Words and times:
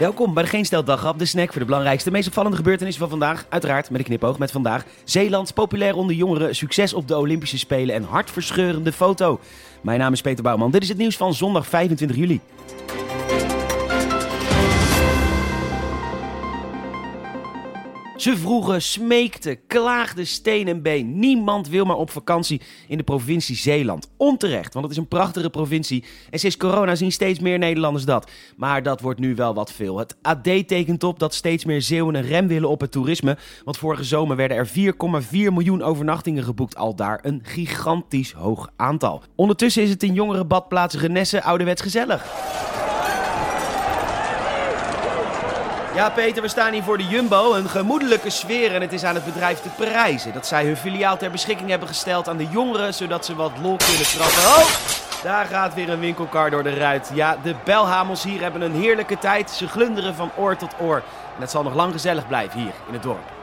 Welkom 0.00 0.34
bij 0.34 0.42
de 0.42 0.48
Geen 0.48 0.64
Stel 0.64 0.84
de 0.84 1.24
snack 1.24 1.50
voor 1.50 1.60
de 1.60 1.66
belangrijkste, 1.66 2.10
meest 2.10 2.26
opvallende 2.26 2.56
gebeurtenissen 2.56 3.00
van 3.00 3.10
vandaag. 3.10 3.46
Uiteraard 3.48 3.90
met 3.90 4.00
een 4.00 4.06
knipoog 4.06 4.38
met 4.38 4.50
vandaag. 4.50 4.84
Zeeland, 5.04 5.54
populair 5.54 5.94
onder 5.94 6.16
jongeren, 6.16 6.54
succes 6.54 6.94
op 6.94 7.08
de 7.08 7.16
Olympische 7.16 7.58
Spelen 7.58 7.94
en 7.94 8.02
hartverscheurende 8.02 8.92
foto. 8.92 9.40
Mijn 9.82 9.98
naam 9.98 10.12
is 10.12 10.20
Peter 10.20 10.42
Bouwman. 10.42 10.70
Dit 10.70 10.82
is 10.82 10.88
het 10.88 10.98
nieuws 10.98 11.16
van 11.16 11.34
zondag 11.34 11.66
25 11.66 12.16
juli. 12.16 12.40
Ze 18.20 18.36
vroegen, 18.36 18.82
smeekten, 18.82 19.66
klaagden 19.66 20.26
steen 20.26 20.68
en 20.68 20.82
been. 20.82 21.18
Niemand 21.18 21.68
wil 21.68 21.84
maar 21.84 21.96
op 21.96 22.10
vakantie 22.10 22.60
in 22.88 22.96
de 22.96 23.02
provincie 23.02 23.56
Zeeland. 23.56 24.10
Onterecht, 24.16 24.72
want 24.72 24.84
het 24.84 24.94
is 24.94 25.00
een 25.00 25.08
prachtige 25.08 25.50
provincie. 25.50 26.04
En 26.30 26.38
sinds 26.38 26.56
corona 26.56 26.94
zien 26.94 27.12
steeds 27.12 27.38
meer 27.38 27.58
Nederlanders 27.58 28.04
dat. 28.04 28.30
Maar 28.56 28.82
dat 28.82 29.00
wordt 29.00 29.20
nu 29.20 29.34
wel 29.34 29.54
wat 29.54 29.72
veel. 29.72 29.98
Het 29.98 30.16
AD 30.22 30.42
tekent 30.42 31.04
op 31.04 31.18
dat 31.18 31.34
steeds 31.34 31.64
meer 31.64 31.82
Zeeuwen 31.82 32.14
een 32.14 32.26
rem 32.26 32.48
willen 32.48 32.68
op 32.68 32.80
het 32.80 32.92
toerisme. 32.92 33.38
Want 33.64 33.78
vorige 33.78 34.04
zomer 34.04 34.36
werden 34.36 34.56
er 34.56 34.68
4,4 34.68 35.30
miljoen 35.30 35.82
overnachtingen 35.82 36.44
geboekt. 36.44 36.76
Al 36.76 36.94
daar 36.94 37.18
een 37.22 37.40
gigantisch 37.42 38.32
hoog 38.32 38.70
aantal. 38.76 39.22
Ondertussen 39.34 39.82
is 39.82 39.90
het 39.90 40.02
in 40.02 40.14
jongere 40.14 40.44
badplaats 40.44 40.94
Renesse 40.94 41.42
ouderwets 41.42 41.82
gezellig. 41.82 42.49
Ja, 46.00 46.10
Peter, 46.10 46.42
we 46.42 46.48
staan 46.48 46.72
hier 46.72 46.82
voor 46.82 46.98
de 46.98 47.06
Jumbo. 47.06 47.54
Een 47.54 47.68
gemoedelijke 47.68 48.30
sfeer 48.30 48.74
en 48.74 48.80
het 48.80 48.92
is 48.92 49.04
aan 49.04 49.14
het 49.14 49.24
bedrijf 49.24 49.60
te 49.60 49.68
prijzen. 49.68 50.32
Dat 50.32 50.46
zij 50.46 50.64
hun 50.64 50.76
filiaal 50.76 51.16
ter 51.16 51.30
beschikking 51.30 51.70
hebben 51.70 51.88
gesteld 51.88 52.28
aan 52.28 52.36
de 52.36 52.46
jongeren, 52.46 52.94
zodat 52.94 53.24
ze 53.24 53.34
wat 53.34 53.52
lol 53.62 53.76
kunnen 53.76 54.06
trappen. 54.06 54.42
Oh, 54.42 54.66
daar 55.22 55.46
gaat 55.46 55.74
weer 55.74 55.88
een 55.88 56.00
winkelkar 56.00 56.50
door 56.50 56.62
de 56.62 56.74
ruit. 56.74 57.10
Ja, 57.14 57.36
de 57.42 57.54
belhamels 57.64 58.22
hier 58.22 58.40
hebben 58.40 58.60
een 58.60 58.80
heerlijke 58.80 59.18
tijd. 59.18 59.50
Ze 59.50 59.68
glunderen 59.68 60.14
van 60.14 60.30
oor 60.36 60.56
tot 60.56 60.74
oor. 60.78 61.02
En 61.34 61.40
het 61.40 61.50
zal 61.50 61.62
nog 61.62 61.74
lang 61.74 61.92
gezellig 61.92 62.26
blijven 62.26 62.60
hier 62.60 62.72
in 62.86 62.92
het 62.92 63.02
dorp. 63.02 63.39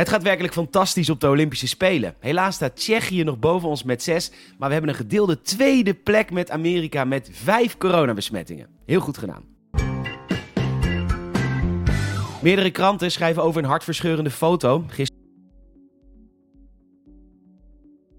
Het 0.00 0.08
gaat 0.08 0.22
werkelijk 0.22 0.54
fantastisch 0.54 1.10
op 1.10 1.20
de 1.20 1.28
Olympische 1.28 1.66
Spelen. 1.66 2.14
Helaas 2.20 2.54
staat 2.54 2.76
Tsjechië 2.76 3.24
nog 3.24 3.38
boven 3.38 3.68
ons 3.68 3.82
met 3.82 4.02
zes, 4.02 4.30
maar 4.58 4.66
we 4.68 4.72
hebben 4.74 4.90
een 4.90 4.96
gedeelde 4.96 5.42
tweede 5.42 5.94
plek 5.94 6.30
met 6.30 6.50
Amerika 6.50 7.04
met 7.04 7.28
vijf 7.32 7.76
coronabesmettingen. 7.76 8.68
Heel 8.86 9.00
goed 9.00 9.18
gedaan. 9.18 9.42
Meerdere 12.42 12.70
kranten 12.70 13.10
schrijven 13.10 13.42
over 13.42 13.62
een 13.62 13.68
hartverscheurende 13.68 14.30
foto. 14.30 14.84
Gisteren 14.86 15.22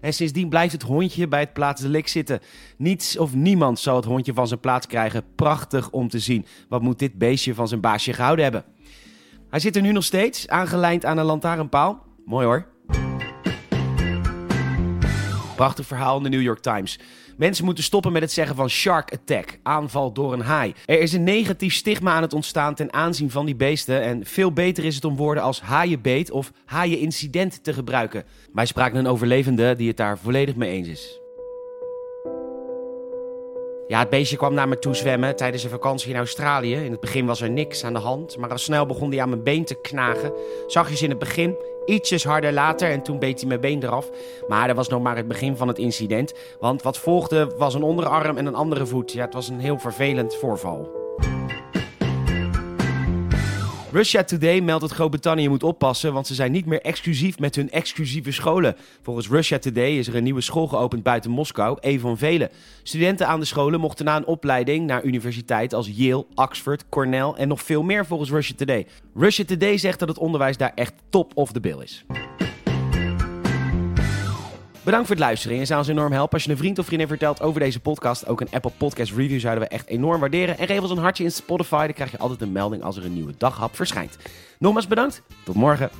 En 0.00 0.12
sindsdien 0.12 0.48
blijft 0.48 0.72
het 0.72 0.82
hondje 0.82 1.28
bij 1.28 1.40
het 1.40 1.52
plaatselijk 1.52 2.08
zitten. 2.08 2.40
Niets 2.76 3.18
of 3.18 3.34
niemand 3.34 3.78
zal 3.78 3.96
het 3.96 4.04
hondje 4.04 4.34
van 4.34 4.48
zijn 4.48 4.60
plaats 4.60 4.86
krijgen. 4.86 5.24
Prachtig 5.34 5.90
om 5.90 6.08
te 6.08 6.18
zien. 6.18 6.46
Wat 6.68 6.82
moet 6.82 6.98
dit 6.98 7.18
beestje 7.18 7.54
van 7.54 7.68
zijn 7.68 7.80
baasje 7.80 8.12
gehouden 8.12 8.44
hebben? 8.44 8.64
Hij 9.52 9.60
zit 9.60 9.76
er 9.76 9.82
nu 9.82 9.92
nog 9.92 10.04
steeds, 10.04 10.48
aangelijnd 10.48 11.04
aan 11.04 11.18
een 11.18 11.24
lantaarnpaal. 11.24 12.06
Mooi 12.24 12.46
hoor. 12.46 12.66
Prachtig 15.56 15.86
verhaal 15.86 16.16
in 16.16 16.22
de 16.22 16.28
New 16.28 16.42
York 16.42 16.58
Times. 16.58 16.98
Mensen 17.36 17.64
moeten 17.64 17.84
stoppen 17.84 18.12
met 18.12 18.22
het 18.22 18.32
zeggen 18.32 18.56
van 18.56 18.68
shark 18.68 19.12
attack, 19.12 19.58
aanval 19.62 20.12
door 20.12 20.32
een 20.32 20.40
haai. 20.40 20.74
Er 20.86 21.00
is 21.00 21.12
een 21.12 21.24
negatief 21.24 21.74
stigma 21.74 22.12
aan 22.12 22.22
het 22.22 22.32
ontstaan 22.32 22.74
ten 22.74 22.92
aanzien 22.92 23.30
van 23.30 23.46
die 23.46 23.56
beesten 23.56 24.02
en 24.02 24.26
veel 24.26 24.52
beter 24.52 24.84
is 24.84 24.94
het 24.94 25.04
om 25.04 25.16
woorden 25.16 25.42
als 25.42 25.60
haaienbeet 25.60 26.30
of 26.30 26.52
haaienincident 26.64 27.64
te 27.64 27.72
gebruiken. 27.72 28.24
Wij 28.52 28.66
spraken 28.66 28.98
een 28.98 29.06
overlevende 29.06 29.76
die 29.76 29.88
het 29.88 29.96
daar 29.96 30.18
volledig 30.18 30.56
mee 30.56 30.70
eens 30.70 30.88
is. 30.88 31.21
Ja, 33.92 33.98
het 33.98 34.10
beestje 34.10 34.36
kwam 34.36 34.54
naar 34.54 34.68
me 34.68 34.78
toe 34.78 34.94
zwemmen 34.94 35.36
tijdens 35.36 35.64
een 35.64 35.70
vakantie 35.70 36.10
in 36.10 36.16
Australië. 36.16 36.74
In 36.74 36.90
het 36.90 37.00
begin 37.00 37.26
was 37.26 37.40
er 37.40 37.50
niks 37.50 37.84
aan 37.84 37.92
de 37.92 37.98
hand, 37.98 38.36
maar 38.36 38.50
al 38.50 38.58
snel 38.58 38.86
begon 38.86 39.10
hij 39.10 39.20
aan 39.20 39.28
mijn 39.28 39.42
been 39.42 39.64
te 39.64 39.74
knagen. 39.74 40.32
Zachtjes 40.66 41.02
in 41.02 41.10
het 41.10 41.18
begin, 41.18 41.56
ietsjes 41.86 42.24
harder 42.24 42.52
later 42.52 42.90
en 42.90 43.02
toen 43.02 43.18
beet 43.18 43.40
hij 43.40 43.48
mijn 43.48 43.60
been 43.60 43.82
eraf. 43.82 44.10
Maar 44.48 44.66
dat 44.66 44.76
was 44.76 44.88
nog 44.88 45.02
maar 45.02 45.16
het 45.16 45.28
begin 45.28 45.56
van 45.56 45.68
het 45.68 45.78
incident, 45.78 46.32
want 46.60 46.82
wat 46.82 46.98
volgde 46.98 47.54
was 47.56 47.74
een 47.74 47.82
onderarm 47.82 48.36
en 48.36 48.46
een 48.46 48.54
andere 48.54 48.86
voet. 48.86 49.12
Ja, 49.12 49.24
het 49.24 49.34
was 49.34 49.48
een 49.48 49.60
heel 49.60 49.78
vervelend 49.78 50.36
voorval. 50.36 51.01
Russia 53.92 54.24
Today 54.24 54.60
meldt 54.60 54.80
dat 54.80 54.90
Groot-Brittannië 54.92 55.48
moet 55.48 55.62
oppassen, 55.62 56.12
want 56.12 56.26
ze 56.26 56.34
zijn 56.34 56.52
niet 56.52 56.66
meer 56.66 56.80
exclusief 56.80 57.38
met 57.38 57.54
hun 57.54 57.70
exclusieve 57.70 58.32
scholen. 58.32 58.76
Volgens 59.02 59.28
Russia 59.28 59.58
Today 59.58 59.98
is 59.98 60.08
er 60.08 60.14
een 60.14 60.22
nieuwe 60.22 60.40
school 60.40 60.66
geopend 60.66 61.02
buiten 61.02 61.30
Moskou, 61.30 61.78
een 61.80 62.00
van 62.00 62.18
vele. 62.18 62.50
Studenten 62.82 63.26
aan 63.26 63.40
de 63.40 63.46
scholen 63.46 63.80
mochten 63.80 64.04
na 64.04 64.16
een 64.16 64.26
opleiding 64.26 64.86
naar 64.86 65.04
universiteiten 65.04 65.78
als 65.78 65.90
Yale, 65.94 66.26
Oxford, 66.34 66.84
Cornell 66.88 67.32
en 67.36 67.48
nog 67.48 67.62
veel 67.62 67.82
meer 67.82 68.06
volgens 68.06 68.30
Russia 68.30 68.54
Today. 68.56 68.86
Russia 69.14 69.44
Today 69.44 69.78
zegt 69.78 69.98
dat 69.98 70.08
het 70.08 70.18
onderwijs 70.18 70.56
daar 70.56 70.72
echt 70.74 70.94
top 71.10 71.32
of 71.34 71.52
the 71.52 71.60
bill 71.60 71.78
is. 71.78 72.04
Bedankt 74.84 75.06
voor 75.06 75.16
het 75.16 75.24
luisteren. 75.24 75.56
Je 75.56 75.64
zou 75.64 75.78
ons 75.78 75.88
enorm 75.88 76.12
helpen 76.12 76.32
als 76.32 76.44
je 76.44 76.50
een 76.50 76.56
vriend 76.56 76.78
of 76.78 76.86
vriendin 76.86 77.08
vertelt 77.08 77.40
over 77.40 77.60
deze 77.60 77.80
podcast. 77.80 78.26
Ook 78.26 78.40
een 78.40 78.48
Apple 78.50 78.70
Podcast 78.76 79.12
Review 79.12 79.40
zouden 79.40 79.64
we 79.64 79.68
echt 79.68 79.88
enorm 79.88 80.20
waarderen. 80.20 80.58
En 80.58 80.66
geef 80.66 80.80
ons 80.80 80.90
een 80.90 80.98
hartje 80.98 81.24
in 81.24 81.32
Spotify. 81.32 81.84
Dan 81.84 81.94
krijg 81.94 82.10
je 82.10 82.18
altijd 82.18 82.40
een 82.40 82.52
melding 82.52 82.82
als 82.82 82.96
er 82.96 83.04
een 83.04 83.14
nieuwe 83.14 83.34
daghap 83.38 83.76
verschijnt. 83.76 84.16
Nogmaals 84.58 84.86
bedankt. 84.86 85.22
Tot 85.44 85.54
morgen. 85.54 85.90